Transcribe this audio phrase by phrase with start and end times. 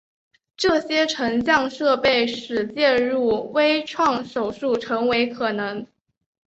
[0.57, 5.85] 这些成像设备使介入微创手术成为可能。